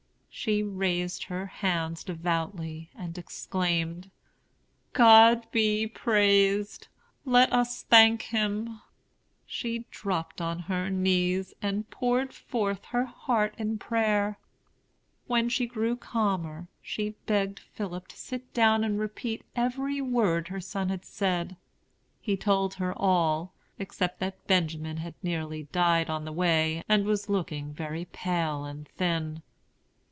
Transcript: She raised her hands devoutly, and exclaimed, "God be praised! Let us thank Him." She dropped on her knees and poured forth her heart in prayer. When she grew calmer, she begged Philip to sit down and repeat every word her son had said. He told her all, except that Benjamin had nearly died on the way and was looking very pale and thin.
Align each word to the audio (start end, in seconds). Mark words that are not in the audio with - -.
She 0.33 0.63
raised 0.63 1.25
her 1.25 1.45
hands 1.45 2.03
devoutly, 2.05 2.89
and 2.95 3.15
exclaimed, 3.17 4.09
"God 4.93 5.45
be 5.51 5.85
praised! 5.85 6.87
Let 7.25 7.51
us 7.53 7.83
thank 7.83 8.23
Him." 8.23 8.81
She 9.45 9.85
dropped 9.91 10.39
on 10.41 10.59
her 10.61 10.89
knees 10.89 11.53
and 11.61 11.87
poured 11.91 12.33
forth 12.33 12.85
her 12.85 13.05
heart 13.05 13.53
in 13.57 13.77
prayer. 13.77 14.39
When 15.27 15.47
she 15.49 15.67
grew 15.67 15.95
calmer, 15.97 16.69
she 16.81 17.11
begged 17.27 17.59
Philip 17.59 18.07
to 18.07 18.17
sit 18.17 18.51
down 18.53 18.83
and 18.85 18.99
repeat 18.99 19.43
every 19.55 20.01
word 20.01 20.47
her 20.47 20.61
son 20.61 20.89
had 20.89 21.05
said. 21.05 21.55
He 22.21 22.37
told 22.37 22.75
her 22.75 22.97
all, 22.97 23.53
except 23.77 24.19
that 24.21 24.47
Benjamin 24.47 24.97
had 24.97 25.13
nearly 25.21 25.63
died 25.73 26.09
on 26.09 26.23
the 26.25 26.33
way 26.33 26.83
and 26.87 27.05
was 27.05 27.29
looking 27.29 27.73
very 27.73 28.05
pale 28.05 28.63
and 28.63 28.87
thin. 28.97 29.43